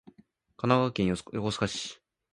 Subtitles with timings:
[0.57, 1.19] 神奈川県横
[1.49, 2.01] 須賀市